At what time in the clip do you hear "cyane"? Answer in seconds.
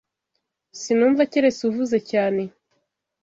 2.11-2.43